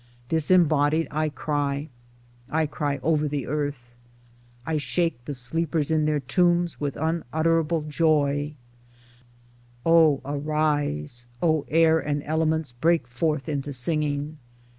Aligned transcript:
Disembodied 0.29 1.07
I 1.11 1.29
cry, 1.29 1.89
I 2.49 2.65
cry, 2.65 2.99
over 3.03 3.27
the 3.27 3.45
earth— 3.45 3.93
I 4.65 4.77
shake 4.77 5.23
the 5.25 5.35
sleepers 5.35 5.91
in 5.91 6.05
their 6.05 6.19
tombs 6.19 6.79
with 6.81 6.97
unutterable 6.97 7.83
joy: 7.83 8.55
0 9.83 10.21
arise! 10.25 11.27
O 11.43 11.67
air 11.69 11.99
and 11.99 12.23
elements 12.23 12.71
break 12.71 13.07
forth 13.07 13.47
into 13.47 13.71
singing 13.73 14.39